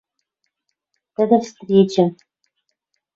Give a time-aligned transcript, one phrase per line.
[1.15, 2.09] Тӹдӹ встречӹм